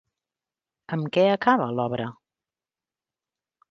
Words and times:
Amb 0.97 1.13
què 1.19 1.27
acaba 1.35 1.71
l'obra? 1.77 2.11